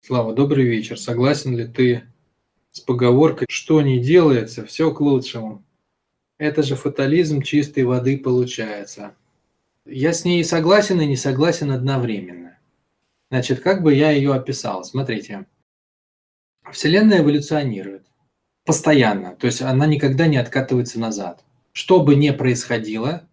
Слава, 0.00 0.32
добрый 0.32 0.64
вечер. 0.64 0.98
Согласен 0.98 1.56
ли 1.56 1.66
ты 1.66 2.04
с 2.70 2.80
поговоркой 2.80 3.46
«что 3.50 3.82
не 3.82 3.98
делается, 3.98 4.64
все 4.64 4.92
к 4.92 5.00
лучшему»? 5.00 5.64
Это 6.38 6.62
же 6.62 6.76
фатализм 6.76 7.42
чистой 7.42 7.84
воды 7.84 8.16
получается. 8.16 9.14
Я 9.84 10.12
с 10.12 10.24
ней 10.24 10.44
согласен 10.44 11.00
и 11.00 11.06
не 11.06 11.16
согласен 11.16 11.72
одновременно. 11.72 12.56
Значит, 13.30 13.60
как 13.60 13.82
бы 13.82 13.92
я 13.92 14.10
ее 14.10 14.32
описал? 14.32 14.84
Смотрите. 14.84 15.46
Вселенная 16.72 17.20
эволюционирует 17.20 18.06
постоянно, 18.64 19.34
то 19.34 19.46
есть 19.46 19.62
она 19.62 19.86
никогда 19.86 20.26
не 20.26 20.36
откатывается 20.36 21.00
назад. 21.00 21.44
Что 21.72 22.00
бы 22.00 22.14
ни 22.14 22.30
происходило, 22.30 23.28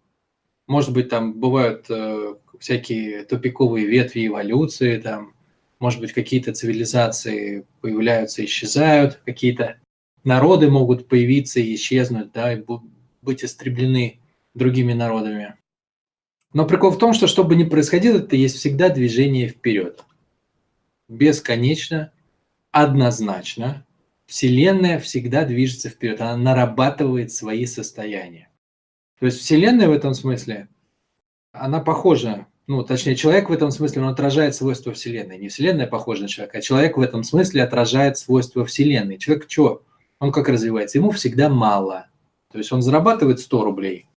может 0.66 0.92
быть, 0.92 1.08
там 1.10 1.38
бывают 1.38 1.86
э, 1.90 2.34
всякие 2.58 3.24
тупиковые 3.24 3.86
ветви 3.86 4.26
эволюции, 4.26 4.98
там, 4.98 5.35
может 5.78 6.00
быть, 6.00 6.12
какие-то 6.12 6.52
цивилизации 6.52 7.66
появляются, 7.80 8.44
исчезают, 8.44 9.20
какие-то 9.24 9.78
народы 10.24 10.70
могут 10.70 11.08
появиться 11.08 11.60
и 11.60 11.74
исчезнуть, 11.74 12.32
да, 12.32 12.54
и 12.54 12.64
быть 13.22 13.44
истреблены 13.44 14.20
другими 14.54 14.92
народами. 14.92 15.56
Но 16.52 16.66
прикол 16.66 16.90
в 16.90 16.98
том, 16.98 17.12
что 17.12 17.26
что 17.26 17.44
бы 17.44 17.54
ни 17.54 17.64
происходило, 17.64 18.18
это 18.18 18.36
есть 18.36 18.56
всегда 18.56 18.88
движение 18.88 19.48
вперед. 19.48 20.04
Бесконечно, 21.08 22.12
однозначно. 22.72 23.84
Вселенная 24.26 24.98
всегда 24.98 25.44
движется 25.44 25.88
вперед, 25.88 26.20
она 26.20 26.36
нарабатывает 26.36 27.30
свои 27.30 27.66
состояния. 27.66 28.48
То 29.20 29.26
есть 29.26 29.38
Вселенная 29.38 29.88
в 29.88 29.92
этом 29.92 30.14
смысле, 30.14 30.68
она 31.52 31.80
похожа, 31.80 32.46
ну, 32.66 32.82
точнее, 32.82 33.14
человек 33.14 33.48
в 33.48 33.52
этом 33.52 33.70
смысле, 33.70 34.02
он 34.02 34.08
отражает 34.08 34.54
свойства 34.54 34.92
Вселенной. 34.92 35.38
Не 35.38 35.48
Вселенная 35.48 35.86
похожа 35.86 36.22
на 36.22 36.28
человека, 36.28 36.58
а 36.58 36.62
человек 36.62 36.96
в 36.96 37.00
этом 37.00 37.22
смысле 37.22 37.62
отражает 37.62 38.18
свойства 38.18 38.64
Вселенной. 38.64 39.18
Человек 39.18 39.46
что? 39.48 39.82
Он 40.18 40.32
как 40.32 40.48
развивается? 40.48 40.98
Ему 40.98 41.10
всегда 41.10 41.48
мало. 41.48 42.08
То 42.50 42.58
есть 42.58 42.72
он 42.72 42.82
зарабатывает 42.82 43.40
100 43.40 43.64
рублей, 43.64 44.08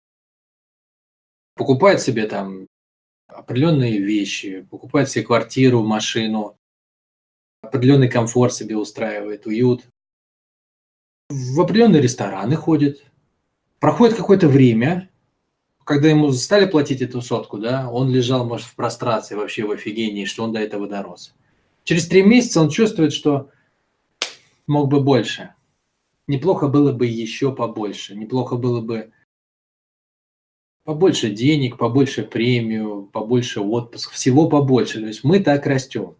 покупает 1.55 2.01
себе 2.01 2.25
там 2.25 2.67
определенные 3.27 3.99
вещи, 3.99 4.65
покупает 4.69 5.09
себе 5.09 5.25
квартиру, 5.25 5.83
машину, 5.83 6.55
определенный 7.61 8.09
комфорт 8.09 8.53
себе 8.53 8.77
устраивает, 8.77 9.45
уют. 9.45 9.85
В 11.29 11.59
определенные 11.61 12.01
рестораны 12.01 12.55
ходит, 12.55 13.03
Проходит 13.79 14.17
какое-то 14.17 14.49
время, 14.49 15.09
когда 15.89 16.07
ему 16.07 16.31
стали 16.33 16.67
платить 16.67 17.01
эту 17.01 17.19
сотку, 17.19 17.57
да, 17.57 17.89
он 17.89 18.11
лежал, 18.11 18.45
может, 18.45 18.67
в 18.67 18.75
прострации, 18.75 19.33
вообще 19.33 19.65
в 19.65 19.71
офигении, 19.71 20.25
что 20.25 20.43
он 20.43 20.53
до 20.53 20.59
этого 20.59 20.87
дорос. 20.87 21.33
Через 21.83 22.07
три 22.07 22.21
месяца 22.21 22.61
он 22.61 22.69
чувствует, 22.69 23.11
что 23.11 23.49
мог 24.67 24.87
бы 24.87 25.01
больше. 25.01 25.55
Неплохо 26.27 26.67
было 26.67 26.91
бы 26.93 27.07
еще 27.07 27.55
побольше. 27.55 28.15
Неплохо 28.15 28.55
было 28.55 28.81
бы 28.81 29.11
побольше 30.83 31.31
денег, 31.31 31.79
побольше 31.79 32.21
премию, 32.21 33.09
побольше 33.11 33.59
отпуск, 33.59 34.11
всего 34.11 34.47
побольше. 34.47 34.99
То 34.99 35.07
есть 35.07 35.23
мы 35.23 35.39
так 35.39 35.65
растем. 35.65 36.13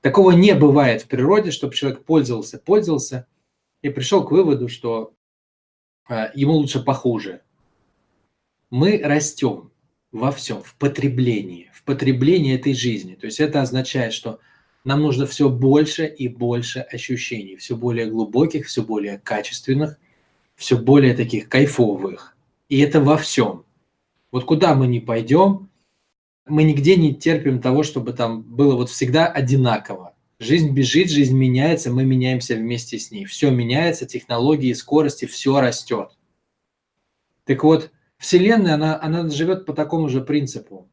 Такого 0.00 0.32
не 0.32 0.56
бывает 0.56 1.02
в 1.02 1.06
природе, 1.06 1.52
чтобы 1.52 1.72
человек 1.72 2.04
пользовался, 2.04 2.58
пользовался 2.58 3.28
и 3.80 3.90
пришел 3.90 4.24
к 4.24 4.32
выводу, 4.32 4.68
что 4.68 5.12
а, 6.08 6.32
ему 6.34 6.54
лучше 6.54 6.82
похуже. 6.82 7.42
Мы 8.70 9.00
растем 9.02 9.70
во 10.12 10.30
всем, 10.30 10.62
в 10.62 10.74
потреблении, 10.74 11.70
в 11.72 11.82
потреблении 11.84 12.54
этой 12.54 12.74
жизни. 12.74 13.14
То 13.14 13.26
есть 13.26 13.40
это 13.40 13.62
означает, 13.62 14.12
что 14.12 14.40
нам 14.84 15.02
нужно 15.02 15.26
все 15.26 15.48
больше 15.48 16.06
и 16.06 16.28
больше 16.28 16.80
ощущений, 16.80 17.56
все 17.56 17.76
более 17.76 18.06
глубоких, 18.06 18.66
все 18.66 18.82
более 18.82 19.18
качественных, 19.18 19.98
все 20.54 20.76
более 20.76 21.14
таких 21.14 21.48
кайфовых. 21.48 22.36
И 22.68 22.78
это 22.80 23.00
во 23.00 23.16
всем. 23.16 23.64
Вот 24.30 24.44
куда 24.44 24.74
мы 24.74 24.86
не 24.86 25.00
пойдем, 25.00 25.70
мы 26.46 26.64
нигде 26.64 26.96
не 26.96 27.14
терпим 27.14 27.60
того, 27.60 27.82
чтобы 27.82 28.12
там 28.12 28.42
было 28.42 28.76
вот 28.76 28.90
всегда 28.90 29.26
одинаково. 29.26 30.14
Жизнь 30.38 30.70
бежит, 30.70 31.10
жизнь 31.10 31.36
меняется, 31.36 31.90
мы 31.90 32.04
меняемся 32.04 32.54
вместе 32.54 32.98
с 32.98 33.10
ней. 33.10 33.24
Все 33.24 33.50
меняется, 33.50 34.06
технологии, 34.06 34.72
скорости, 34.72 35.24
все 35.24 35.60
растет. 35.60 36.10
Так 37.44 37.64
вот, 37.64 37.90
Вселенная, 38.18 38.74
она, 38.74 39.00
она 39.00 39.28
живет 39.28 39.64
по 39.66 39.72
такому 39.72 40.08
же 40.08 40.20
принципу. 40.20 40.88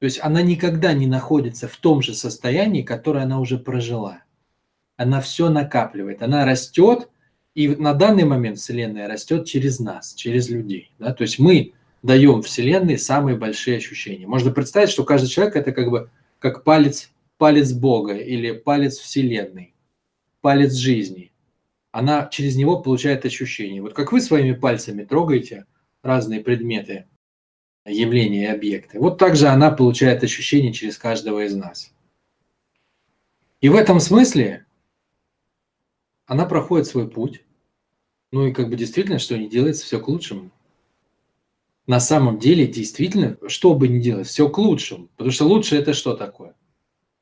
То 0.00 0.04
есть 0.04 0.20
она 0.22 0.42
никогда 0.42 0.92
не 0.92 1.06
находится 1.06 1.66
в 1.68 1.76
том 1.76 2.02
же 2.02 2.14
состоянии, 2.14 2.82
которое 2.82 3.24
она 3.24 3.40
уже 3.40 3.58
прожила. 3.58 4.22
Она 4.96 5.20
все 5.20 5.48
накапливает, 5.48 6.22
она 6.22 6.44
растет, 6.44 7.08
и 7.54 7.68
на 7.68 7.94
данный 7.94 8.24
момент 8.24 8.58
Вселенная 8.58 9.08
растет 9.08 9.46
через 9.46 9.80
нас, 9.80 10.14
через 10.14 10.48
людей. 10.48 10.92
Да? 10.98 11.12
То 11.12 11.22
есть 11.22 11.38
мы 11.38 11.72
даем 12.02 12.42
Вселенной 12.42 12.98
самые 12.98 13.36
большие 13.36 13.78
ощущения. 13.78 14.26
Можно 14.26 14.50
представить, 14.50 14.90
что 14.90 15.04
каждый 15.04 15.28
человек 15.28 15.56
это 15.56 15.72
как 15.72 15.90
бы 15.90 16.10
как 16.38 16.62
палец 16.62 17.10
палец 17.38 17.72
Бога 17.72 18.14
или 18.14 18.52
палец 18.52 18.98
Вселенной, 18.98 19.74
палец 20.40 20.74
жизни. 20.74 21.32
Она 21.92 22.28
через 22.30 22.56
него 22.56 22.80
получает 22.80 23.24
ощущение. 23.24 23.80
Вот 23.80 23.94
как 23.94 24.12
вы 24.12 24.20
своими 24.20 24.52
пальцами 24.52 25.04
трогаете 25.04 25.64
разные 26.02 26.40
предметы, 26.40 27.06
явления 27.84 28.44
и 28.44 28.54
объекты, 28.54 28.98
вот 28.98 29.18
так 29.18 29.36
же 29.36 29.48
она 29.48 29.70
получает 29.70 30.22
ощущение 30.22 30.72
через 30.72 30.98
каждого 30.98 31.44
из 31.44 31.54
нас. 31.54 31.92
И 33.60 33.68
в 33.68 33.74
этом 33.74 33.98
смысле 33.98 34.66
она 36.26 36.44
проходит 36.44 36.86
свой 36.86 37.08
путь, 37.10 37.44
ну 38.30 38.46
и 38.46 38.52
как 38.52 38.68
бы 38.68 38.76
действительно, 38.76 39.18
что 39.18 39.36
не 39.36 39.48
делается, 39.48 39.84
все 39.84 39.98
к 40.00 40.08
лучшему. 40.08 40.50
На 41.86 42.00
самом 42.00 42.38
деле, 42.38 42.66
действительно, 42.66 43.38
что 43.48 43.74
бы 43.74 43.88
ни 43.88 43.98
делать, 43.98 44.26
все 44.26 44.50
к 44.50 44.58
лучшему. 44.58 45.08
Потому 45.16 45.30
что 45.30 45.46
лучше 45.46 45.74
это 45.74 45.94
что 45.94 46.14
такое? 46.14 46.54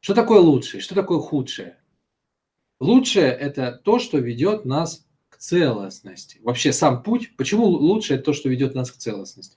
Что 0.00 0.12
такое 0.12 0.40
лучшее? 0.40 0.80
Что 0.80 0.96
такое 0.96 1.20
худшее? 1.20 1.78
Лучшее– 2.80 3.26
это 3.40 3.80
то, 3.84 4.00
что 4.00 4.18
ведет 4.18 4.64
нас 4.64 5.05
целостности. 5.38 6.38
Вообще 6.42 6.72
сам 6.72 7.02
путь, 7.02 7.36
почему 7.36 7.98
это 7.98 8.18
то, 8.18 8.32
что 8.32 8.48
ведет 8.48 8.74
нас 8.74 8.90
к 8.90 8.96
целостности? 8.96 9.56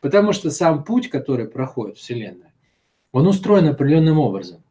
Потому 0.00 0.32
что 0.32 0.50
сам 0.50 0.84
путь, 0.84 1.08
который 1.08 1.48
проходит 1.48 1.98
Вселенная, 1.98 2.52
он 3.12 3.26
устроен 3.26 3.68
определенным 3.68 4.18
образом. 4.18 4.62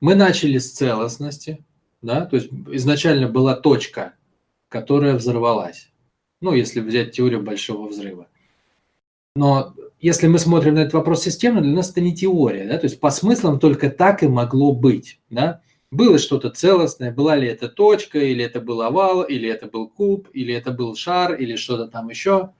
Мы 0.00 0.14
начали 0.14 0.58
с 0.58 0.72
целостности, 0.72 1.64
да, 2.02 2.24
то 2.24 2.36
есть 2.36 2.50
изначально 2.72 3.28
была 3.28 3.54
точка, 3.54 4.14
которая 4.68 5.14
взорвалась. 5.14 5.90
Ну, 6.40 6.54
если 6.54 6.80
взять 6.80 7.12
теорию 7.12 7.42
большого 7.42 7.88
взрыва. 7.88 8.28
Но 9.34 9.74
если 10.00 10.28
мы 10.28 10.38
смотрим 10.38 10.74
на 10.74 10.80
этот 10.80 10.94
вопрос 10.94 11.22
системно, 11.22 11.60
для 11.60 11.72
нас 11.72 11.90
это 11.90 12.00
не 12.00 12.14
теория, 12.14 12.66
да, 12.66 12.78
то 12.78 12.84
есть 12.86 13.00
по 13.00 13.10
смыслам 13.10 13.58
только 13.58 13.90
так 13.90 14.22
и 14.22 14.28
могло 14.28 14.72
быть, 14.72 15.20
да. 15.30 15.60
Было 15.90 16.18
что-то 16.18 16.50
целостное, 16.50 17.12
была 17.12 17.36
ли 17.36 17.48
это 17.48 17.68
точка, 17.68 18.18
или 18.18 18.44
это 18.44 18.60
был 18.60 18.82
овал, 18.82 19.22
или 19.22 19.48
это 19.48 19.66
был 19.66 19.88
куб, 19.88 20.28
или 20.34 20.52
это 20.52 20.70
был 20.70 20.94
шар, 20.94 21.34
или 21.34 21.56
что-то 21.56 21.86
там 21.88 22.10
еще. 22.10 22.52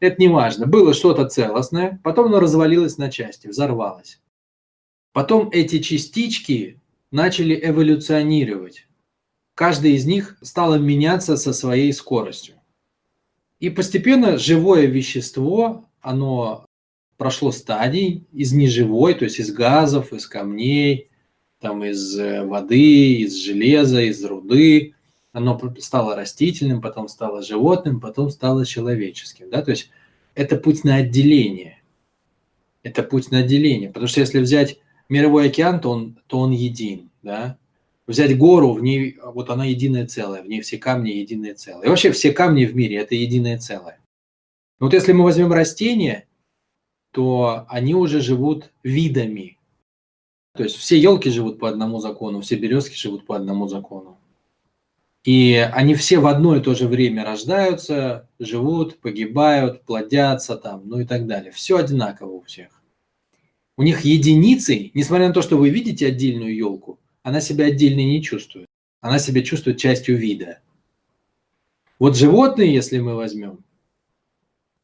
Это 0.00 0.20
не 0.20 0.28
важно. 0.28 0.66
Было 0.66 0.92
что-то 0.92 1.26
целостное, 1.28 2.00
потом 2.02 2.26
оно 2.26 2.40
развалилось 2.40 2.98
на 2.98 3.10
части, 3.10 3.46
взорвалось. 3.46 4.20
Потом 5.12 5.48
эти 5.52 5.78
частички 5.78 6.80
начали 7.12 7.58
эволюционировать. 7.62 8.88
Каждая 9.54 9.92
из 9.92 10.04
них 10.04 10.36
стала 10.42 10.74
меняться 10.74 11.36
со 11.36 11.52
своей 11.52 11.92
скоростью. 11.92 12.56
И 13.60 13.70
постепенно 13.70 14.36
живое 14.36 14.86
вещество, 14.86 15.88
оно 16.00 16.66
прошло 17.16 17.52
стадий 17.52 18.26
из 18.32 18.52
неживой, 18.52 19.14
то 19.14 19.24
есть 19.24 19.38
из 19.38 19.52
газов, 19.52 20.12
из 20.12 20.26
камней, 20.26 21.10
там 21.64 21.82
из 21.84 22.18
э, 22.18 22.44
воды, 22.44 23.20
из 23.20 23.34
железа, 23.36 24.02
из 24.02 24.24
руды. 24.24 24.94
Оно 25.32 25.58
стало 25.78 26.14
растительным, 26.14 26.80
потом 26.80 27.08
стало 27.08 27.42
животным, 27.42 28.00
потом 28.00 28.30
стало 28.30 28.64
человеческим. 28.64 29.50
Да? 29.50 29.62
То 29.62 29.72
есть 29.72 29.90
это 30.34 30.56
путь 30.56 30.84
на 30.84 30.96
отделение. 30.96 31.82
Это 32.82 33.02
путь 33.02 33.30
на 33.30 33.38
отделение. 33.38 33.88
Потому 33.88 34.06
что 34.06 34.20
если 34.20 34.38
взять 34.40 34.78
мировой 35.08 35.48
океан, 35.48 35.80
то 35.80 35.90
он, 35.90 36.18
то 36.26 36.38
он 36.38 36.52
един. 36.52 37.10
Да? 37.22 37.56
Взять 38.06 38.36
гору, 38.36 38.74
в 38.74 38.82
ней 38.82 39.18
вот 39.24 39.48
она 39.48 39.64
единое 39.64 40.06
целое, 40.06 40.42
в 40.42 40.46
ней 40.46 40.60
все 40.60 40.76
камни 40.76 41.10
единое 41.10 41.54
целое. 41.54 41.86
И 41.86 41.88
вообще 41.88 42.12
все 42.12 42.32
камни 42.32 42.66
в 42.66 42.76
мире– 42.76 42.96
это 42.98 43.14
единое 43.14 43.58
целое. 43.58 43.98
Вот 44.78 44.92
если 44.92 45.12
мы 45.12 45.24
возьмем 45.24 45.52
растения– 45.52 46.28
то 47.14 47.64
они 47.68 47.94
уже 47.94 48.20
живут 48.20 48.72
видами. 48.82 49.56
То 50.54 50.62
есть 50.62 50.76
все 50.76 50.96
елки 50.98 51.30
живут 51.30 51.58
по 51.58 51.68
одному 51.68 51.98
закону, 51.98 52.40
все 52.40 52.54
березки 52.54 52.96
живут 52.96 53.26
по 53.26 53.36
одному 53.36 53.66
закону. 53.66 54.18
И 55.24 55.54
они 55.72 55.94
все 55.94 56.18
в 56.18 56.26
одно 56.26 56.54
и 56.54 56.60
то 56.60 56.74
же 56.74 56.86
время 56.86 57.24
рождаются, 57.24 58.28
живут, 58.38 59.00
погибают, 59.00 59.82
плодятся 59.82 60.56
там, 60.56 60.82
ну 60.84 61.00
и 61.00 61.04
так 61.04 61.26
далее. 61.26 61.50
Все 61.50 61.78
одинаково 61.78 62.30
у 62.30 62.42
всех. 62.42 62.82
У 63.76 63.82
них 63.82 64.02
единицы, 64.02 64.92
несмотря 64.94 65.28
на 65.28 65.34
то, 65.34 65.42
что 65.42 65.56
вы 65.56 65.70
видите 65.70 66.06
отдельную 66.06 66.54
елку, 66.54 67.00
она 67.22 67.40
себя 67.40 67.66
отдельно 67.66 68.00
не 68.00 68.22
чувствует. 68.22 68.66
Она 69.00 69.18
себя 69.18 69.42
чувствует 69.42 69.78
частью 69.78 70.16
вида. 70.16 70.60
Вот 71.98 72.16
животные, 72.16 72.72
если 72.72 72.98
мы 73.00 73.16
возьмем, 73.16 73.64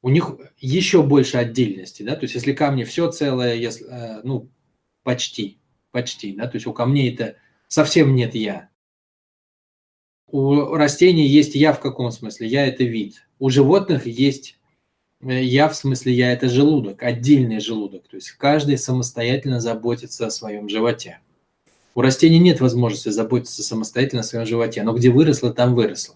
у 0.02 0.08
них 0.08 0.32
еще 0.58 1.02
больше 1.02 1.36
отдельности, 1.36 2.02
да, 2.02 2.16
то 2.16 2.22
есть 2.22 2.34
если 2.34 2.54
камни 2.54 2.84
все 2.84 3.10
целое, 3.10 3.54
если, 3.54 3.86
э, 3.86 4.20
ну, 4.24 4.48
почти, 5.02 5.59
почти, 5.90 6.32
да, 6.32 6.46
то 6.46 6.56
есть 6.56 6.66
у 6.66 6.72
камней 6.72 7.12
это 7.12 7.36
совсем 7.68 8.14
нет 8.14 8.34
я. 8.34 8.68
У 10.26 10.74
растений 10.74 11.26
есть 11.26 11.54
я 11.54 11.72
в 11.72 11.80
каком 11.80 12.10
смысле? 12.12 12.46
Я– 12.46 12.66
это 12.68 12.84
вид. 12.84 13.26
У 13.38 13.50
животных 13.50 14.06
есть 14.06 14.58
э, 15.22 15.42
я 15.42 15.68
в 15.68 15.74
смысле 15.74 16.12
я– 16.12 16.32
это 16.34 16.48
желудок, 16.48 17.02
отдельный 17.02 17.58
желудок. 17.58 18.06
То 18.08 18.16
есть 18.16 18.30
каждый 18.32 18.78
самостоятельно 18.78 19.60
заботится 19.60 20.26
о 20.26 20.30
своем 20.30 20.68
животе. 20.68 21.18
У 21.96 22.00
растений 22.00 22.38
нет 22.38 22.60
возможности 22.60 23.08
заботиться 23.08 23.64
самостоятельно 23.64 24.20
о 24.20 24.24
своем 24.24 24.46
животе, 24.46 24.84
но 24.84 24.92
где 24.92 25.10
выросло, 25.10 25.52
там 25.52 25.74
выросло. 25.74 26.14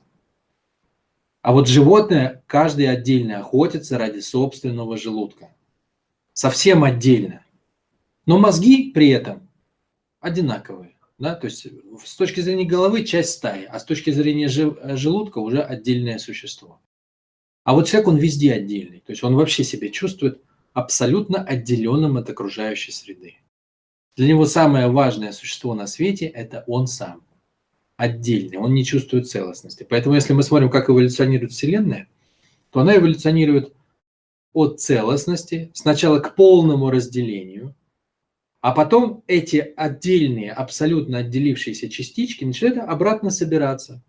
А 1.42 1.52
вот 1.52 1.68
животное, 1.68 2.42
каждый 2.46 2.88
отдельно 2.88 3.40
охотится 3.40 3.98
ради 3.98 4.20
собственного 4.20 4.96
желудка. 4.96 5.50
Совсем 6.32 6.84
отдельно. 6.84 7.44
Но 8.26 8.38
мозги 8.38 8.92
при 8.92 9.10
этом 9.10 9.43
одинаковые. 10.24 10.96
Да? 11.18 11.34
То 11.34 11.46
есть 11.46 11.66
с 12.04 12.16
точки 12.16 12.40
зрения 12.40 12.64
головы 12.64 13.04
часть 13.04 13.30
стаи, 13.30 13.64
а 13.64 13.78
с 13.78 13.84
точки 13.84 14.10
зрения 14.10 14.48
желудка 14.48 15.38
уже 15.38 15.62
отдельное 15.62 16.18
существо. 16.18 16.80
А 17.62 17.74
вот 17.74 17.86
человек, 17.86 18.08
он 18.08 18.16
везде 18.16 18.54
отдельный. 18.54 19.00
То 19.00 19.12
есть 19.12 19.22
он 19.22 19.36
вообще 19.36 19.64
себя 19.64 19.90
чувствует 19.90 20.40
абсолютно 20.72 21.42
отделенным 21.42 22.16
от 22.16 22.28
окружающей 22.30 22.92
среды. 22.92 23.36
Для 24.16 24.28
него 24.28 24.46
самое 24.46 24.88
важное 24.88 25.32
существо 25.32 25.74
на 25.74 25.86
свете– 25.86 26.26
это 26.34 26.64
он 26.66 26.86
сам. 26.86 27.22
Отдельный, 27.96 28.58
он 28.58 28.74
не 28.74 28.84
чувствует 28.84 29.28
целостности. 29.28 29.86
Поэтому 29.88 30.14
если 30.14 30.32
мы 30.32 30.42
смотрим, 30.42 30.70
как 30.70 30.90
эволюционирует 30.90 31.52
Вселенная, 31.52 32.08
то 32.70 32.80
она 32.80 32.96
эволюционирует 32.96 33.72
от 34.52 34.80
целостности 34.80 35.70
сначала 35.74 36.18
к 36.18 36.34
полному 36.34 36.90
разделению– 36.90 37.74
а 38.64 38.72
потом 38.72 39.22
эти 39.26 39.74
отдельные, 39.76 40.50
абсолютно 40.50 41.18
отделившиеся 41.18 41.90
частички 41.90 42.46
начинают 42.46 42.78
обратно 42.78 43.28
собираться. 43.28 44.02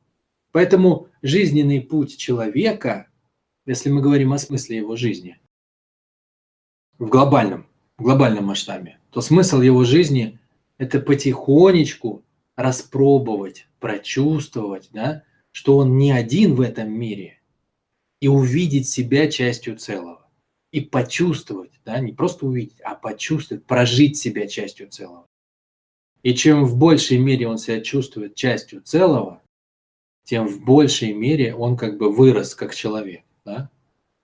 Поэтому 0.53 1.09
жизненный 1.21 1.81
путь 1.81 2.15
человека, 2.15 3.09
если 3.65 3.89
мы 3.89 4.01
говорим 4.01 4.31
о 4.31 4.37
смысле 4.37 4.77
его 4.77 4.95
жизни, 4.95 5.41
в 6.97 7.09
глобальном, 7.09 7.67
в 7.97 8.03
глобальном 8.03 8.45
масштабе, 8.45 8.97
то 9.09 9.19
смысл 9.19 9.59
его 9.59 9.83
жизни– 9.83 10.39
это 10.77 11.01
потихонечку 11.01 12.23
распробовать, 12.55 13.67
прочувствовать, 13.81 14.87
да, 14.93 15.23
что 15.51 15.75
он 15.75 15.97
не 15.97 16.13
один 16.13 16.55
в 16.55 16.61
этом 16.61 16.89
мире, 16.93 17.41
и 18.21 18.29
увидеть 18.29 18.87
себя 18.87 19.29
частью 19.29 19.75
целого 19.75 20.24
и 20.75 20.81
почувствовать, 20.81 21.71
да, 21.85 21.99
не 21.99 22.11
просто 22.11 22.45
увидеть, 22.45 22.81
а 22.83 22.95
почувствовать, 22.95 23.63
прожить 23.63 24.17
себя 24.17 24.45
частью 24.45 24.89
целого. 24.89 25.25
И 26.21 26.33
чем 26.33 26.65
в 26.65 26.75
большей 26.75 27.17
мере 27.17 27.47
он 27.47 27.57
себя 27.57 27.79
чувствует 27.79 28.35
частью 28.35 28.81
целого, 28.81 29.41
тем 30.25 30.49
в 30.49 30.65
большей 30.65 31.13
мере 31.13 31.55
он 31.55 31.77
как 31.77 31.97
бы 31.97 32.13
вырос 32.13 32.55
как 32.55 32.75
человек. 32.75 33.21
Да? 33.45 33.69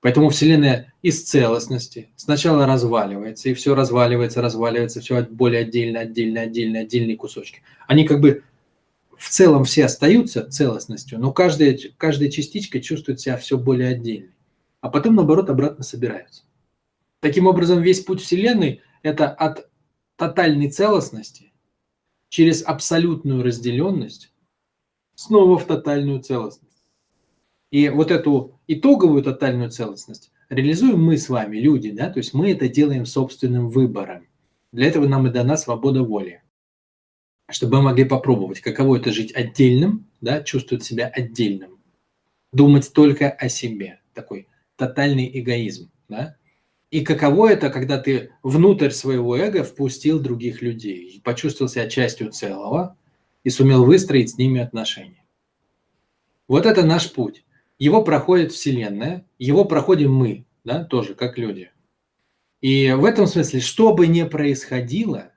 Поэтому 0.01 0.27
Вселенная 0.27 0.93
из 1.01 1.23
целостности 1.23 2.09
сначала 2.17 2.65
разваливается, 2.65 3.47
и 3.47 3.53
все 3.53 3.73
разваливается, 3.73 4.41
разваливается, 4.41 4.99
все 4.99 5.21
более 5.23 5.61
отдельно, 5.61 6.01
отдельно, 6.01 6.41
отдельно, 6.41 6.79
отдельные 6.79 7.15
кусочки. 7.15 7.61
Они 7.87 8.05
как 8.05 8.19
бы 8.19 8.43
в 9.17 9.29
целом 9.29 9.63
все 9.63 9.85
остаются 9.85 10.49
целостностью, 10.49 11.17
но 11.17 11.31
каждая, 11.31 11.79
каждая 11.95 12.29
частичка 12.29 12.81
чувствует 12.81 13.21
себя 13.21 13.37
все 13.37 13.57
более 13.57 13.87
отдельной 13.87 14.31
а 14.81 14.89
потом, 14.89 15.15
наоборот, 15.15 15.49
обратно 15.49 15.83
собираются. 15.83 16.43
Таким 17.19 17.47
образом, 17.47 17.81
весь 17.81 18.01
путь 18.01 18.21
Вселенной– 18.21 18.81
это 19.03 19.29
от 19.29 19.69
тотальной 20.17 20.69
целостности 20.69 21.53
через 22.29 22.63
абсолютную 22.63 23.43
разделенность 23.43 24.33
снова 25.15 25.57
в 25.57 25.65
тотальную 25.65 26.21
целостность. 26.21 26.83
И 27.69 27.89
вот 27.89 28.11
эту 28.11 28.59
итоговую 28.67 29.23
тотальную 29.23 29.69
целостность 29.69 30.31
реализуем 30.49 31.03
мы 31.03 31.17
с 31.17 31.29
вами, 31.29 31.57
люди, 31.57 31.91
да, 31.91 32.09
то 32.09 32.17
есть 32.17 32.33
мы 32.33 32.51
это 32.51 32.67
делаем 32.67 33.05
собственным 33.05 33.69
выбором. 33.69 34.27
Для 34.71 34.87
этого 34.87 35.07
нам 35.07 35.27
и 35.27 35.31
дана 35.31 35.57
свобода 35.57 36.03
воли, 36.03 36.41
чтобы 37.49 37.77
мы 37.77 37.83
могли 37.83 38.05
попробовать, 38.05 38.61
каково 38.61 38.97
это 38.97 39.11
жить 39.11 39.33
отдельным, 39.35 40.07
да, 40.21 40.41
чувствовать 40.43 40.83
себя 40.83 41.07
отдельным, 41.07 41.79
думать 42.51 42.91
только 42.93 43.29
о 43.29 43.47
себе, 43.47 43.99
такой 44.13 44.47
тотальный 44.81 45.29
эгоизм. 45.39 45.91
Да? 46.09 46.35
И 46.89 47.01
каково 47.01 47.51
это, 47.51 47.69
когда 47.69 47.99
ты 47.99 48.31
внутрь 48.41 48.89
своего 48.89 49.37
эго 49.37 49.63
впустил 49.63 50.19
других 50.19 50.63
людей, 50.63 51.21
почувствовал 51.23 51.69
себя 51.69 51.87
частью 51.87 52.31
целого 52.31 52.97
и 53.43 53.51
сумел 53.51 53.85
выстроить 53.85 54.31
с 54.31 54.37
ними 54.39 54.59
отношения. 54.59 55.23
Вот 56.47 56.65
это 56.65 56.83
наш 56.83 57.11
путь. 57.11 57.45
Его 57.77 58.03
проходит 58.03 58.51
Вселенная, 58.51 59.23
его 59.37 59.65
проходим 59.65 60.13
мы, 60.13 60.45
да, 60.63 60.83
тоже 60.83 61.13
как 61.13 61.37
люди. 61.37 61.69
И 62.59 62.91
в 62.91 63.05
этом 63.05 63.27
смысле, 63.27 63.59
что 63.59 63.93
бы 63.93 64.07
ни 64.07 64.23
происходило, 64.23 65.31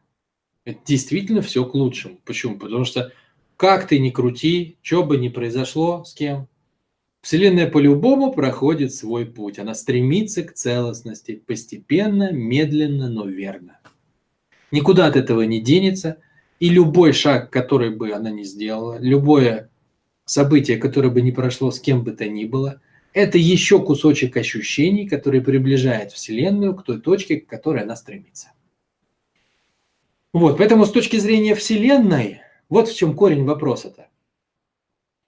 это 0.64 0.78
действительно 0.86 1.42
все 1.42 1.66
к 1.66 1.74
лучшему. 1.74 2.18
Почему? 2.24 2.58
Потому 2.58 2.84
что 2.84 3.12
как 3.56 3.86
ты 3.86 3.98
ни 3.98 4.10
крути, 4.10 4.78
что 4.80 5.04
бы 5.04 5.18
ни 5.18 5.28
произошло 5.28 6.04
с 6.04 6.14
кем, 6.14 6.48
Вселенная 7.24 7.66
по-любому 7.66 8.32
проходит 8.32 8.92
свой 8.92 9.24
путь. 9.24 9.58
Она 9.58 9.74
стремится 9.74 10.42
к 10.42 10.52
целостности 10.52 11.36
постепенно, 11.46 12.30
медленно, 12.30 13.08
но 13.08 13.24
верно. 13.24 13.78
Никуда 14.70 15.06
от 15.06 15.16
этого 15.16 15.40
не 15.40 15.62
денется. 15.62 16.18
И 16.60 16.68
любой 16.68 17.14
шаг, 17.14 17.48
который 17.50 17.96
бы 17.96 18.12
она 18.12 18.30
не 18.30 18.44
сделала, 18.44 18.98
любое 19.00 19.70
событие, 20.26 20.76
которое 20.76 21.08
бы 21.08 21.22
не 21.22 21.32
прошло 21.32 21.70
с 21.70 21.80
кем 21.80 22.04
бы 22.04 22.12
то 22.12 22.28
ни 22.28 22.44
было, 22.44 22.82
это 23.14 23.38
еще 23.38 23.82
кусочек 23.82 24.36
ощущений, 24.36 25.08
который 25.08 25.40
приближает 25.40 26.12
Вселенную 26.12 26.76
к 26.76 26.84
той 26.84 27.00
точке, 27.00 27.40
к 27.40 27.46
которой 27.46 27.84
она 27.84 27.96
стремится. 27.96 28.52
Вот, 30.34 30.58
поэтому 30.58 30.84
с 30.84 30.92
точки 30.92 31.16
зрения 31.16 31.54
Вселенной, 31.54 32.42
вот 32.68 32.88
в 32.88 32.94
чем 32.94 33.16
корень 33.16 33.44
вопроса-то. 33.44 34.08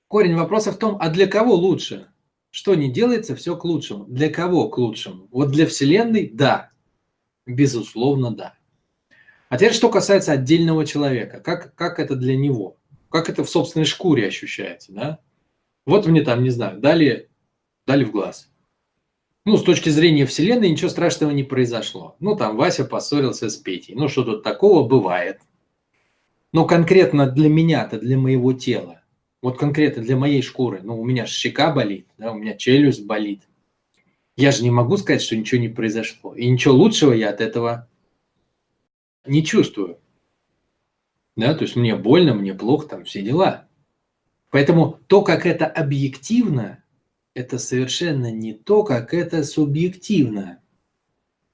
Корень 0.09 0.37
вопроса 0.37 0.73
в 0.73 0.79
том, 0.79 0.97
а 1.01 1.11
для 1.11 1.27
кого 1.27 1.55
лучше? 1.55 2.09
Что 2.51 2.75
не 2.75 2.93
делается, 2.93 3.35
все 3.35 3.57
к 3.57 3.65
лучшему. 3.65 4.05
Для 4.05 4.31
кого 4.31 4.69
к 4.69 4.79
лучшему? 4.79 5.29
Вот 5.31 5.51
для 5.51 5.67
Вселенной– 5.67 6.31
да. 6.33 6.71
Безусловно, 7.45 8.31
да. 8.31 8.55
А 9.49 9.59
теперь, 9.59 9.73
что 9.73 9.91
касается 9.91 10.33
отдельного 10.33 10.87
человека. 10.87 11.41
Как, 11.41 11.75
как 11.75 11.99
это 11.99 12.17
для 12.17 12.37
него? 12.37 12.77
Как 13.11 13.29
это 13.29 13.45
в 13.45 13.51
собственной 13.51 13.85
шкуре 13.85 14.27
ощущается, 14.27 14.93
да? 14.93 15.19
Вот 15.85 16.07
мне 16.07 16.23
там, 16.23 16.43
не 16.43 16.51
знаю, 16.51 16.81
дали, 16.81 17.31
дали 17.87 18.05
в 18.05 18.11
глаз. 18.11 18.51
Ну, 19.45 19.57
с 19.57 19.63
точки 19.63 19.91
зрения 19.91 20.27
Вселенной 20.27 20.71
ничего 20.71 20.89
страшного 20.89 21.31
не 21.31 21.45
произошло. 21.45 22.17
Ну, 22.19 22.37
там 22.37 22.57
Вася 22.57 22.85
поссорился 22.85 23.49
с 23.49 23.57
Петей. 23.57 23.95
Ну, 23.95 24.09
что 24.09 24.25
тут 24.25 24.43
такого 24.43 24.87
бывает. 24.87 25.41
Но 26.53 26.65
конкретно 26.65 27.31
для 27.31 27.49
меня-то, 27.49 28.01
для 28.01 28.19
моего 28.19 28.53
тела, 28.53 29.03
вот 29.43 29.59
конкретно 29.59 30.03
для 30.03 30.17
моей 30.17 30.43
шкуры, 30.43 30.81
ну, 30.83 31.01
у 31.01 31.05
меня 31.05 31.27
щека 31.27 31.73
болит, 31.73 32.07
да, 32.19 32.33
у 32.33 32.39
меня 32.39 32.57
челюсть 32.57 33.05
болит. 33.05 33.43
Я 34.37 34.53
же 34.53 34.63
не 34.63 34.71
могу 34.71 34.97
сказать, 34.97 35.23
что 35.23 35.37
ничего 35.37 35.61
не 35.61 35.69
произошло. 35.69 36.35
И 36.35 36.49
ничего 36.49 36.75
лучшего 36.75 37.13
я 37.13 37.31
от 37.31 37.41
этого 37.41 37.89
не 39.27 39.45
чувствую. 39.45 39.99
Да, 41.37 41.55
то 41.55 41.65
есть 41.65 41.77
мне 41.77 41.97
больно, 41.97 42.35
мне 42.35 42.55
плохо, 42.55 42.89
там 42.89 43.05
все 43.05 43.23
дела. 43.23 43.69
Поэтому 44.51 45.01
то, 45.07 45.23
как 45.23 45.45
это 45.47 45.67
объективно, 45.67 46.83
это 47.35 47.59
совершенно 47.59 48.31
не 48.31 48.55
то, 48.55 48.85
как 48.85 49.13
это 49.13 49.45
субъективно. 49.45 50.63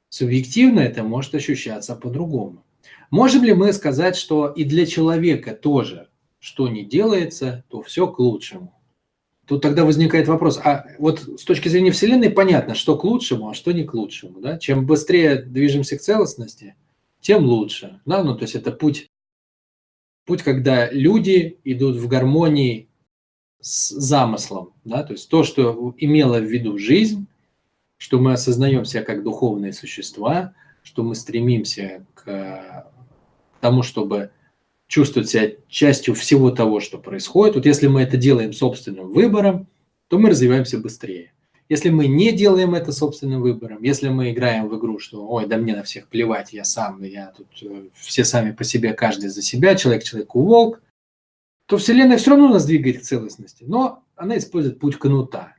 Субъективно 0.09 0.81
это 0.81 1.03
может 1.03 1.35
ощущаться 1.35 1.97
по-другому. 1.97 2.65
Можем 3.11 3.45
ли 3.45 3.55
мы 3.55 3.73
сказать, 3.73 4.17
что 4.17 4.49
и 4.49 4.65
для 4.65 4.87
человека 4.87 5.55
тоже 5.55 6.09
что 6.43 6.67
не 6.67 6.85
делается, 6.85 7.65
то 7.69 7.83
все 7.83 8.09
к 8.09 8.19
лучшему. 8.19 8.75
Тут 9.47 9.63
тогда 9.63 9.85
возникает 9.85 10.27
вопрос, 10.27 10.59
а 10.59 10.87
вот 10.99 11.21
с 11.21 11.45
точки 11.45 11.69
зрения 11.69 11.93
Вселенной 11.93 12.31
понятно, 12.31 12.75
что 12.75 12.99
к 12.99 13.05
лучшему, 13.05 13.49
а 13.49 13.55
что 13.55 13.71
не 13.71 13.85
к 13.85 13.95
лучшему. 13.95 14.41
Да? 14.41 14.59
Чем 14.59 14.85
быстрее 14.85 15.37
движемся 15.37 15.97
к 15.97 16.01
целостности, 16.01 16.75
тем 17.21 17.45
лучше. 17.45 18.01
Да? 18.07 18.25
Ну, 18.25 18.35
то 18.35 18.43
есть 18.43 18.57
это 18.57 18.73
путь, 18.73 19.09
путь, 20.25 20.43
когда 20.43 20.91
люди 20.91 21.59
идут 21.63 21.95
в 21.95 22.09
гармонии 22.09 22.89
с 23.61 23.91
замыслом. 23.91 24.73
Да? 24.83 25.05
То 25.05 25.13
есть 25.13 25.29
то, 25.29 25.45
что 25.45 25.95
имела 25.97 26.41
в 26.41 26.45
виду 26.45 26.77
жизнь, 26.77 27.29
что 27.99 28.19
мы 28.19 28.33
осознаем 28.33 28.85
себя 28.85 29.05
как 29.05 29.23
духовные 29.23 29.73
существа, 29.73 30.55
что 30.83 31.05
мы 31.05 31.15
стремимся 31.15 32.05
к 32.15 32.91
тому, 33.61 33.85
чтобы 33.85 34.33
чувствовать 34.93 35.31
себя 35.31 35.53
частью 35.69 36.15
всего 36.15 36.51
того, 36.51 36.79
что 36.79 36.99
происходит. 36.99 37.55
Вот 37.55 37.65
если 37.65 37.87
мы 37.87 38.03
это 38.03 38.19
делаем 38.19 38.53
собственным 38.53 39.11
выбором, 39.11 39.67
то 40.09 40.19
мы 40.19 40.29
развиваемся 40.29 40.77
быстрее. 40.77 41.33
Если 41.71 41.89
мы 41.89 42.09
не 42.09 42.31
делаем 42.31 42.75
это 42.75 42.93
собственным 42.93 43.41
выбором, 43.41 43.83
если 43.83 44.11
мы 44.11 44.33
играем 44.33 44.69
в 44.69 44.79
игру, 44.79 44.99
что 44.99 45.27
ой, 45.27 45.47
да 45.47 45.57
мне 45.57 45.75
на 45.75 45.83
всех 45.83 46.09
плевать, 46.09 46.53
я 46.53 46.65
сам, 46.65 47.03
я 47.05 47.33
тут 47.35 47.47
э, 47.63 47.89
все 47.95 48.23
сами 48.23 48.53
по 48.53 48.65
себе, 48.65 48.93
каждый 48.93 49.31
за 49.31 49.41
себя, 49.41 49.77
человек 49.77 50.05
человеку 50.05 50.43
волк, 50.43 50.83
то 51.65 51.79
Вселенная 51.79 52.19
все 52.19 52.33
равно 52.33 52.49
нас 52.49 52.67
двигает 52.67 52.99
к 52.99 53.03
целостности, 53.03 53.65
но 53.67 54.05
она 54.15 54.37
использует 54.37 54.79
путь 54.79 54.99
кнута. 54.99 55.55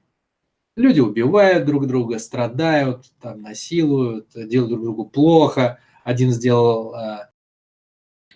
Люди 0.75 0.99
убивают 0.99 1.65
друг 1.65 1.87
друга, 1.87 2.19
страдают, 2.19 3.05
там, 3.19 3.41
насилуют, 3.41 4.27
делают 4.35 4.69
друг 4.69 4.83
другу 4.83 5.05
плохо. 5.05 5.79
Один 6.03 6.29
сделал 6.29 6.93
э, 6.93 7.29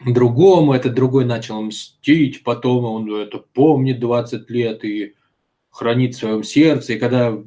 другому, 0.06 0.74
этот 0.74 0.94
другой 0.94 1.26
начал 1.26 1.62
мстить, 1.62 2.44
потом 2.44 2.86
он 2.86 3.14
это 3.14 3.40
помнит 3.40 4.00
20 4.00 4.50
лет 4.50 4.84
и 4.84 5.16
хранит 5.70 6.16
в 6.16 6.20
своем 6.20 6.44
сердце, 6.44 6.94
и 6.94 7.00
когда 7.00 7.38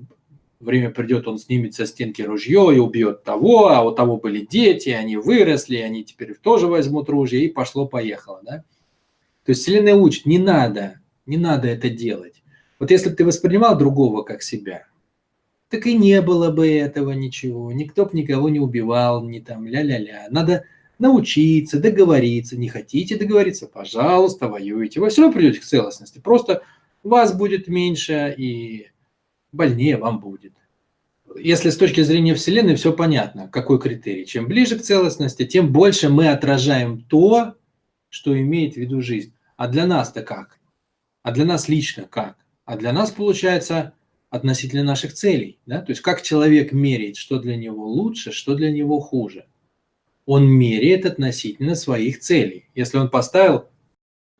время 0.61 0.91
придет, 0.91 1.27
он 1.27 1.39
снимет 1.39 1.75
со 1.75 1.87
стенки 1.87 2.23
ружье 2.23 2.71
и 2.75 2.79
убьет 2.79 3.25
того, 3.25 3.69
а 3.69 3.83
у 3.83 3.93
того 3.93 4.19
были 4.19 4.47
дети, 4.47 4.91
они 4.91 5.17
выросли, 5.17 5.77
они 5.77 6.05
теперь 6.05 6.35
тоже 6.35 6.67
возьмут 6.67 7.09
ружье, 7.09 7.45
и 7.45 7.49
пошло-поехало, 7.49 8.41
да? 8.43 8.65
То 9.45 9.51
есть 9.53 9.63
Вселенная 9.63 9.95
учит, 9.95 10.27
не 10.27 10.39
надо, 10.39 11.01
не 11.27 11.39
надо 11.39 11.69
это 11.69 11.89
делать. 11.89 12.43
Вот 12.79 12.91
если 12.91 13.11
бы 13.11 13.17
ты 13.17 13.25
воспринимал 13.25 13.77
другого 13.77 14.23
как 14.23 14.43
себя, 14.43 14.87
так 15.69 15.87
и 15.87 15.95
не 15.95 16.21
было 16.21 16.51
бы 16.51 16.69
этого 16.69 17.13
ничего, 17.13 17.73
никто 17.73 18.05
бы 18.05 18.11
никого 18.13 18.49
не 18.49 18.61
убивал, 18.61 19.25
не 19.25 19.41
там 19.41 19.67
ля-ля-ля. 19.67 20.27
Надо 20.31 20.65
научиться, 21.01 21.81
договориться. 21.81 22.57
Не 22.57 22.69
хотите 22.69 23.17
договориться, 23.17 23.67
пожалуйста, 23.67 24.49
воюйте. 24.49 25.01
Вы 25.01 25.09
все 25.09 25.23
равно 25.23 25.35
придете 25.37 25.61
к 25.61 25.65
целостности. 25.65 26.19
Просто 26.19 26.63
вас 27.03 27.35
будет 27.35 27.69
меньше 27.69 28.35
и 28.37 28.89
больнее 29.53 29.97
вам 29.97 30.21
будет. 30.21 30.53
Если 31.37 31.71
с 31.71 31.77
точки 31.77 32.03
зрения 32.03 32.35
Вселенной 32.35 32.75
все 32.75 32.93
понятно, 32.93 33.49
какой 33.49 33.81
критерий. 33.81 34.27
Чем 34.27 34.47
ближе 34.47 34.79
к 34.79 34.83
целостности, 34.83 35.47
тем 35.47 35.73
больше 35.73 36.09
мы 36.09 36.29
отражаем 36.29 37.03
то, 37.03 37.55
что 38.09 38.39
имеет 38.39 38.75
в 38.75 38.77
виду 38.77 39.01
жизнь. 39.01 39.33
А 39.57 39.69
для 39.69 39.87
нас-то 39.87 40.23
как? 40.23 40.59
А 41.23 41.33
для 41.33 41.45
нас 41.45 41.69
лично 41.69 42.05
как? 42.05 42.37
А 42.65 42.77
для 42.77 42.93
нас 42.93 43.11
получается 43.11 43.95
относительно 44.29 44.85
наших 44.85 45.13
целей. 45.13 45.59
Да? 45.67 45.81
То 45.81 45.91
есть 45.91 46.03
как 46.03 46.23
человек 46.23 46.73
меряет, 46.73 47.17
что 47.17 47.39
для 47.39 47.57
него 47.57 47.87
лучше, 47.87 48.33
что 48.33 48.55
для 48.55 48.71
него 48.71 49.01
хуже. 49.01 49.47
Он 50.33 50.49
меряет 50.49 51.07
относительно 51.07 51.75
своих 51.75 52.21
целей. 52.21 52.71
Если 52.77 52.99
он 52.99 53.11
поставил 53.11 53.69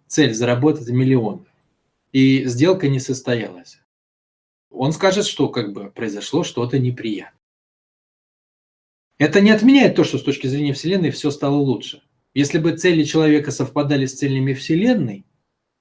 цель 0.07 0.33
заработать 0.33 0.89
миллион, 0.89 1.49
и 2.13 2.45
сделка 2.45 2.89
не 2.89 3.01
состоялась, 3.01 3.81
он 4.71 4.93
скажет, 4.93 5.27
что 5.27 5.49
как 5.49 5.73
бы 5.73 5.91
произошло 5.91 6.45
что-то 6.45 6.79
неприятное. 6.79 7.41
Это 9.19 9.41
не 9.41 9.51
отменяет 9.51 9.97
то, 9.97 10.05
что 10.05 10.19
с 10.19 10.23
точки 10.23 10.47
зрения 10.47 10.75
Вселенной 10.75 11.11
все 11.11 11.33
стало 11.33 11.57
лучше. 11.57 12.05
Если 12.35 12.61
бы 12.61 12.77
цели 12.77 13.03
человека 13.03 13.51
совпадали 13.51 14.07
с 14.07 14.17
целями 14.17 14.55
Вселенной, 14.55 15.27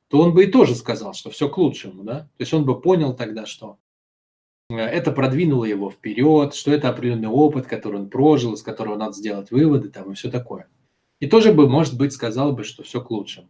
то 0.08 0.22
он 0.22 0.34
бы 0.34 0.46
и 0.46 0.52
тоже 0.52 0.74
сказал, 0.74 1.14
что 1.14 1.30
все 1.30 1.50
к 1.50 1.58
лучшему, 1.60 2.04
да? 2.04 2.22
То 2.22 2.42
есть 2.42 2.54
он 2.56 2.66
бы 2.66 2.82
понял 2.82 3.16
тогда, 3.16 3.46
что 3.46 3.78
это 4.70 5.12
продвинуло 5.12 5.66
его 5.66 5.90
вперед, 5.90 6.54
что 6.54 6.72
это 6.72 6.90
определенный 6.90 7.28
опыт, 7.28 7.66
который 7.66 8.00
он 8.00 8.10
прожил, 8.10 8.54
из 8.54 8.62
которого 8.62 8.98
надо 8.98 9.14
сделать 9.14 9.52
выводы 9.52 9.90
там 9.90 10.12
и 10.12 10.16
все 10.16 10.30
такое. 10.30 10.68
И 11.20 11.28
тоже 11.28 11.54
бы, 11.54 11.68
может 11.68 11.98
быть, 11.98 12.14
сказал 12.14 12.54
бы, 12.54 12.64
что 12.64 12.84
все 12.84 13.02
к 13.02 13.10
лучшему. 13.12 13.50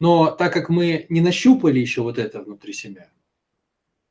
Но 0.00 0.30
так 0.30 0.52
как 0.52 0.68
мы 0.68 1.06
не 1.08 1.20
нащупали 1.20 1.80
еще 1.80 2.02
вот 2.02 2.18
это 2.18 2.42
внутри 2.42 2.72
себя, 2.72 3.10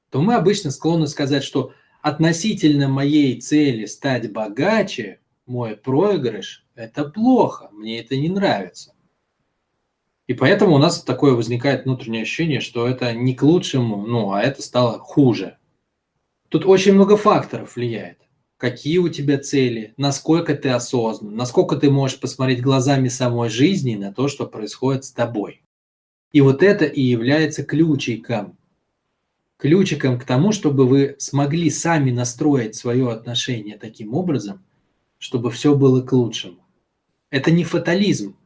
то 0.10 0.22
мы 0.22 0.36
обычно 0.36 0.70
склонны 0.72 1.08
сказать, 1.08 1.44
что 1.44 1.74
относительно 2.02 2.90
моей 2.90 3.40
цели 3.40 3.86
стать 3.86 4.32
богаче, 4.32 5.20
мой 5.46 5.78
проигрыш– 5.78 6.66
это 6.76 7.06
плохо, 7.06 7.70
мне 7.72 8.00
это 8.00 8.18
не 8.18 8.30
нравится. 8.30 8.94
И 10.28 10.34
поэтому 10.34 10.76
у 10.76 10.78
нас 10.78 11.02
такое 11.04 11.34
возникает 11.34 11.86
внутреннее 11.86 12.24
ощущение, 12.24 12.60
что 12.60 12.86
это 12.86 13.14
не 13.14 13.34
к 13.34 13.44
лучшему, 13.44 14.06
ну, 14.06 14.34
а 14.34 14.42
это 14.42 14.62
стало 14.62 15.00
хуже. 15.00 15.58
Тут 16.50 16.66
очень 16.66 16.94
много 16.94 17.18
факторов 17.18 17.76
влияет. 17.76 18.20
Какие 18.58 18.98
у 19.00 19.10
тебя 19.10 19.38
цели, 19.38 19.94
насколько 19.98 20.56
ты 20.56 20.70
осознан, 20.70 21.36
насколько 21.36 21.76
ты 21.76 21.92
можешь 21.92 22.20
посмотреть 22.20 22.62
глазами 22.62 23.08
самой 23.08 23.50
жизни 23.50 23.96
на 23.96 24.14
то, 24.14 24.28
что 24.28 24.48
происходит 24.48 25.06
с 25.06 25.12
тобой. 25.12 25.62
И 26.32 26.42
вот 26.42 26.64
это 26.64 26.86
и 26.86 27.02
является 27.02 27.64
ключиком. 27.64 28.58
Ключиком 29.58 30.20
к 30.20 30.24
тому, 30.24 30.52
чтобы 30.52 30.88
вы 30.88 31.16
смогли 31.20 31.70
сами 31.70 32.12
настроить 32.12 32.76
свое 32.76 33.12
отношение 33.12 33.78
таким 33.78 34.14
образом, 34.14 34.64
чтобы 35.18 35.52
все 35.52 35.76
было 35.76 36.02
к 36.02 36.12
лучшему. 36.12 36.66
Это 37.30 37.52
не 37.52 37.64
фатализм. 37.64 38.38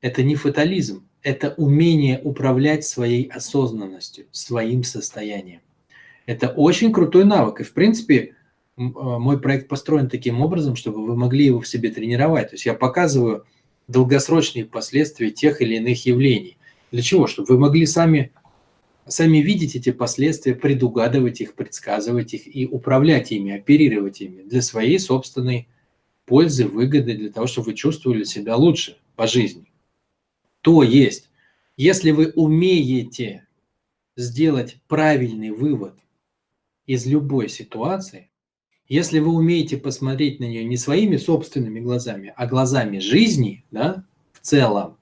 Это 0.00 0.22
не 0.22 0.36
фатализм. 0.36 1.08
Это 1.22 1.54
умение 1.56 2.20
управлять 2.22 2.84
своей 2.84 3.28
осознанностью, 3.28 4.26
своим 4.30 4.84
состоянием. 4.84 5.62
Это 6.26 6.48
очень 6.48 6.92
крутой 6.92 7.24
навык. 7.24 7.60
И, 7.60 7.64
в 7.64 7.72
принципе, 7.72 8.16
э, 8.16 8.30
мой 8.76 9.40
проект 9.40 9.68
построен 9.68 10.08
таким 10.08 10.40
образом, 10.40 10.76
чтобы 10.76 11.04
вы 11.04 11.16
могли 11.16 11.46
его 11.46 11.60
в 11.60 11.68
себе 11.68 11.90
тренировать. 11.90 12.50
То 12.50 12.54
есть 12.54 12.66
я 12.66 12.74
показываю 12.74 13.44
долгосрочные 13.88 14.64
последствия 14.64 15.30
тех 15.30 15.60
или 15.60 15.76
иных 15.76 16.06
явлений. 16.06 16.56
Для 16.90 17.02
чего? 17.02 17.26
Чтобы 17.26 17.54
вы 17.54 17.58
могли 17.58 17.86
сами, 17.86 18.32
сами 19.06 19.38
видеть 19.38 19.76
эти 19.76 19.92
последствия, 19.92 20.54
предугадывать 20.54 21.40
их, 21.40 21.54
предсказывать 21.54 22.32
их 22.32 22.54
и 22.54 22.66
управлять 22.66 23.32
ими, 23.32 23.52
оперировать 23.52 24.20
ими 24.20 24.42
для 24.42 24.62
своей 24.62 24.98
собственной 24.98 25.68
пользы, 26.24 26.66
выгоды, 26.66 27.14
для 27.14 27.30
того, 27.30 27.46
чтобы 27.46 27.66
вы 27.66 27.74
чувствовали 27.74 28.24
себя 28.24 28.56
лучше 28.56 28.96
по 29.16 29.26
жизни. 29.26 29.70
То 30.62 30.82
есть, 30.82 31.28
если 31.76 32.12
вы 32.12 32.32
умеете 32.34 33.46
сделать 34.16 34.78
правильный 34.88 35.50
вывод 35.50 35.94
из 36.86 37.06
любой 37.06 37.48
ситуации, 37.48 38.30
если 38.86 39.18
вы 39.18 39.32
умеете 39.32 39.76
посмотреть 39.76 40.40
на 40.40 40.44
нее 40.44 40.64
не 40.64 40.76
своими 40.76 41.16
собственными 41.16 41.80
глазами, 41.80 42.32
а 42.36 42.46
глазами 42.46 42.98
жизни, 42.98 43.64
да, 43.70 44.04
в 44.32 44.40
целом, 44.40 44.98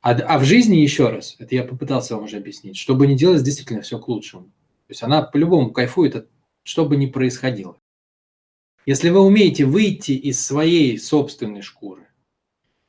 а, 0.00 0.12
а 0.12 0.38
в 0.38 0.44
жизни 0.44 0.76
еще 0.76 1.08
раз, 1.08 1.36
это 1.38 1.54
я 1.54 1.64
попытался 1.64 2.14
вам 2.14 2.24
уже 2.24 2.38
объяснить, 2.38 2.76
чтобы 2.76 3.06
не 3.06 3.16
делать 3.16 3.42
действительно 3.42 3.82
все 3.82 3.98
к 3.98 4.08
лучшему. 4.08 4.44
То 4.44 4.90
есть 4.90 5.02
она 5.02 5.22
по-любому 5.22 5.70
кайфует, 5.70 6.16
от, 6.16 6.28
что 6.62 6.84
бы 6.86 6.96
ни 6.96 7.06
происходило. 7.06 7.78
Если 8.86 9.08
вы 9.08 9.20
умеете 9.20 9.64
выйти 9.64 10.12
из 10.12 10.44
своей 10.44 10.98
собственной 10.98 11.62
шкуры 11.62 12.06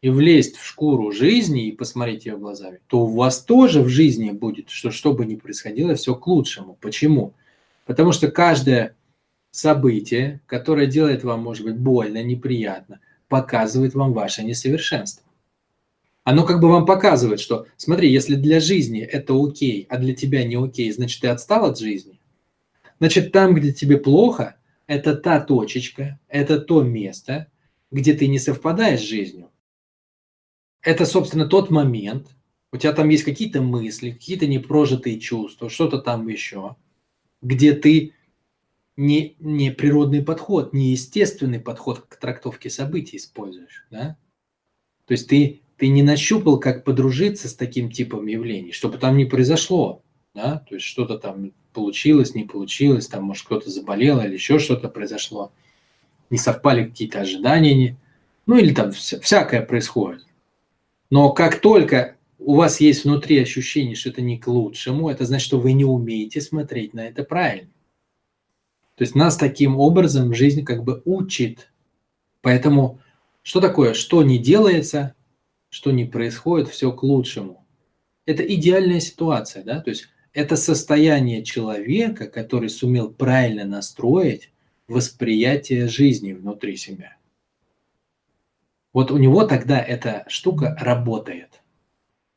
и 0.02 0.10
влезть 0.10 0.58
в 0.58 0.66
шкуру 0.66 1.12
жизни 1.12 1.68
и 1.68 1.72
посмотреть 1.72 2.26
ее 2.26 2.38
глазами, 2.38 2.82
то 2.88 3.06
у 3.06 3.08
вас 3.08 3.44
тоже 3.44 3.82
в 3.82 3.88
жизни 3.88 4.32
будет, 4.32 4.70
что 4.70 4.92
что 4.92 5.14
бы 5.14 5.26
ни 5.26 5.36
происходило, 5.36 5.96
все 5.96 6.16
к 6.16 6.28
лучшему. 6.28 6.78
Почему? 6.82 7.34
Потому 7.86 8.12
что 8.12 8.30
каждое 8.30 8.96
событие, 9.52 10.42
которое 10.48 10.88
делает 10.88 11.24
вам, 11.24 11.44
может 11.44 11.66
быть, 11.66 11.78
больно, 11.78 12.22
неприятно, 12.24 13.00
показывает 13.30 13.94
вам 13.94 14.12
ваше 14.14 14.44
несовершенство. 14.44 15.24
Оно 16.24 16.44
как 16.44 16.60
бы 16.60 16.70
вам 16.70 16.86
показывает, 16.88 17.40
что, 17.40 17.68
смотри, 17.78 18.12
если 18.12 18.36
для 18.36 18.60
жизни 18.60 19.02
это 19.02 19.36
окей, 19.40 19.86
а 19.90 19.98
для 19.98 20.16
тебя 20.16 20.44
не 20.44 20.56
окей, 20.56 20.92
значит, 20.92 21.22
ты 21.22 21.28
отстал 21.28 21.66
от 21.66 21.78
жизни. 21.78 22.20
Значит, 23.00 23.32
там, 23.32 23.54
где 23.54 23.72
тебе 23.72 23.98
плохо, 23.98 24.56
это 24.88 25.16
та 25.16 25.40
точечка, 25.40 26.20
это 26.28 26.60
то 26.60 26.82
место, 26.82 27.52
где 27.92 28.14
ты 28.14 28.28
не 28.28 28.40
совпадаешь 28.40 29.02
с 29.02 29.04
жизнью. 29.04 29.52
Это, 30.82 31.06
собственно, 31.06 31.48
тот 31.48 31.70
момент, 31.70 32.36
у 32.72 32.78
тебя 32.78 32.94
там 32.94 33.10
есть 33.10 33.24
какие-то 33.24 33.62
мысли, 33.62 34.12
какие-то 34.12 34.48
непрожитые 34.48 35.20
чувства, 35.20 35.70
что-то 35.70 36.00
там 36.00 36.28
еще, 36.28 36.76
где 37.46 37.74
ты 37.74 38.14
не, 38.98 39.36
не 39.40 39.70
природный 39.72 40.24
подход, 40.24 40.74
не 40.74 40.92
естественный 40.92 41.60
подход 41.60 42.00
к 42.10 42.16
трактовке 42.16 42.72
событий 42.72 43.18
используешь. 43.18 43.86
Да? 43.92 44.18
То 45.06 45.12
есть 45.12 45.30
ты, 45.30 45.62
ты 45.78 45.90
не 45.90 46.02
нащупал, 46.02 46.60
как 46.60 46.84
подружиться 46.84 47.48
с 47.48 47.54
таким 47.54 47.92
типом 47.92 48.26
явлений, 48.26 48.72
чтобы 48.72 48.98
там 48.98 49.16
не 49.16 49.26
произошло. 49.26 50.02
Да? 50.34 50.66
То 50.68 50.76
есть 50.76 50.88
что-то 50.88 51.20
там 51.20 51.52
получилось, 51.72 52.34
не 52.34 52.46
получилось, 52.46 53.08
там, 53.08 53.26
может, 53.26 53.46
кто-то 53.46 53.70
заболел 53.70 54.22
или 54.22 54.34
еще 54.34 54.58
что-то 54.58 54.90
произошло, 54.90 55.52
не 56.32 56.40
совпали 56.40 56.86
какие-то 56.86 57.22
ожидания, 57.22 57.76
не... 57.76 57.98
ну 58.48 58.58
или 58.58 58.74
там 58.74 58.92
вся, 58.92 59.20
всякое 59.20 59.62
происходит. 59.62 60.26
Но 61.12 61.32
как 61.32 61.60
только 61.60 62.15
у 62.38 62.56
вас 62.56 62.80
есть 62.80 63.06
внутри 63.06 63.40
ощущение, 63.40 63.96
что 63.96 64.10
это 64.10 64.22
не 64.22 64.38
к 64.38 64.48
лучшему, 64.48 65.10
это 65.10 65.26
значит, 65.26 65.46
что 65.46 65.60
вы 65.60 65.74
не 65.74 65.86
умеете 65.86 66.42
смотреть 66.42 66.94
на 66.94 67.08
это 67.08 67.24
правильно. 67.24 67.70
То 68.96 69.04
есть 69.04 69.16
нас 69.16 69.38
таким 69.38 69.78
образом 69.78 70.34
жизнь 70.34 70.64
как 70.64 70.84
бы 70.84 71.02
учит. 71.06 71.72
Поэтому 72.42 73.00
что 73.42 73.62
такое, 73.62 73.94
что 73.94 74.24
не 74.24 74.38
делается, 74.38 75.16
что 75.70 75.92
не 75.92 76.06
происходит, 76.06 76.70
все 76.70 76.92
к 76.92 77.04
лучшему. 77.04 77.66
Это 78.26 78.44
идеальная 78.44 79.00
ситуация, 79.00 79.64
да, 79.64 79.82
то 79.82 79.90
есть 79.90 80.08
это 80.34 80.56
состояние 80.56 81.44
человека, 81.44 82.28
который 82.28 82.70
сумел 82.70 83.12
правильно 83.12 83.66
настроить 83.66 84.52
восприятие 84.88 85.88
жизни 85.88 86.34
внутри 86.34 86.76
себя. 86.78 87.18
Вот 88.94 89.12
у 89.12 89.18
него 89.18 89.46
тогда 89.46 89.80
эта 89.82 90.24
штука 90.28 90.76
работает. 90.80 91.62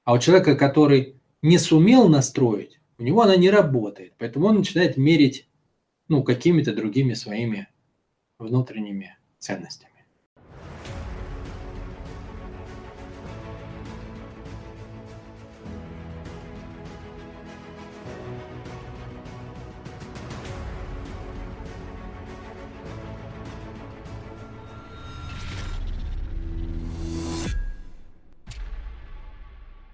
А 0.08 0.14
у 0.14 0.18
человека, 0.18 0.56
который 0.56 1.20
не 1.42 1.58
сумел 1.58 2.08
настроить, 2.08 2.80
у 2.96 3.02
него 3.02 3.20
она 3.20 3.36
не 3.36 3.50
работает. 3.50 4.14
Поэтому 4.16 4.46
он 4.46 4.56
начинает 4.56 4.96
мерить 4.96 5.46
ну, 6.08 6.22
какими-то 6.22 6.74
другими 6.74 7.12
своими 7.12 7.68
внутренними 8.38 9.18
ценностями. 9.38 9.97